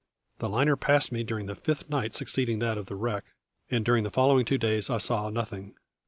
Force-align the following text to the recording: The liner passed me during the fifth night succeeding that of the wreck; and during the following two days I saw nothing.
The 0.39 0.49
liner 0.49 0.75
passed 0.75 1.11
me 1.11 1.23
during 1.23 1.45
the 1.45 1.53
fifth 1.53 1.87
night 1.87 2.15
succeeding 2.15 2.57
that 2.57 2.75
of 2.79 2.87
the 2.87 2.95
wreck; 2.95 3.23
and 3.69 3.85
during 3.85 4.03
the 4.03 4.09
following 4.09 4.45
two 4.45 4.57
days 4.57 4.89
I 4.89 4.97
saw 4.97 5.29
nothing. 5.29 5.75